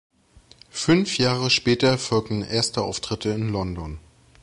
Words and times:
Fünf 0.71 1.19
Jahre 1.19 1.51
später 1.51 1.95
folgten 1.99 2.41
erste 2.41 2.81
Auftritte 2.81 3.29
in 3.29 3.49
London. 3.49 3.99